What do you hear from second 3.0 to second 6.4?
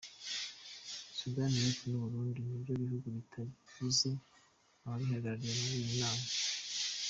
bitagize ababihagararira muri iyi nama.